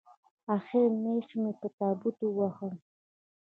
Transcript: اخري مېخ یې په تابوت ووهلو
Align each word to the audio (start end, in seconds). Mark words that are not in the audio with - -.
اخري 0.55 0.85
مېخ 1.01 1.27
یې 1.43 1.49
په 1.59 1.67
تابوت 1.77 2.17
ووهلو 2.23 2.79